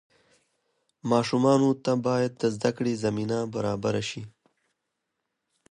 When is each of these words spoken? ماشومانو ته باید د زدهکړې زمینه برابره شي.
ماشومانو 1.11 1.69
ته 1.83 1.91
باید 2.05 2.31
د 2.41 2.43
زدهکړې 2.55 2.93
زمینه 3.03 3.37
برابره 3.53 4.03
شي. 4.09 4.23